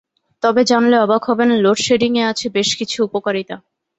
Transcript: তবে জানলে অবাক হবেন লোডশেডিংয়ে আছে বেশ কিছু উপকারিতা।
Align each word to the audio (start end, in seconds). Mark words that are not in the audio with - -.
তবে 0.43 0.61
জানলে 0.63 0.97
অবাক 0.99 1.21
হবেন 1.29 1.49
লোডশেডিংয়ে 1.63 2.23
আছে 2.31 2.45
বেশ 2.55 2.69
কিছু 2.79 2.97
উপকারিতা। 3.07 3.55